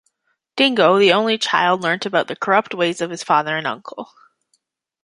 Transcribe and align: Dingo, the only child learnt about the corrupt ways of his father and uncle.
Dingo, 0.55 0.97
the 0.97 1.13
only 1.13 1.37
child 1.37 1.81
learnt 1.81 2.07
about 2.07 2.27
the 2.27 2.35
corrupt 2.35 2.73
ways 2.73 3.01
of 3.01 3.11
his 3.11 3.23
father 3.23 3.55
and 3.55 3.67
uncle. 3.67 4.09